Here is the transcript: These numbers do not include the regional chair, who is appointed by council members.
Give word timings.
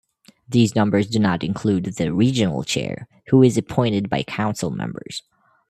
These 0.49 0.73
numbers 0.75 1.05
do 1.05 1.19
not 1.19 1.43
include 1.43 1.83
the 1.85 2.11
regional 2.11 2.63
chair, 2.63 3.07
who 3.27 3.43
is 3.43 3.55
appointed 3.55 4.09
by 4.09 4.23
council 4.23 4.71
members. 4.71 5.21